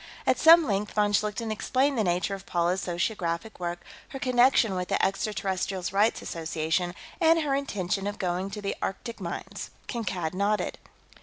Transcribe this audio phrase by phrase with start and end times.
[0.25, 4.87] At some length, von Schlichten explained the nature of Paula's sociographic work, her connection with
[4.87, 9.69] the Extraterrestrials' Rights Association, and her intention of going to the Arctic mines.
[9.87, 10.79] Kankad nodded.